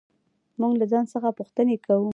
موږ 0.59 0.73
له 0.81 0.85
ځان 0.91 1.05
څخه 1.13 1.29
پوښتنې 1.39 1.75
کوو. 1.85 2.09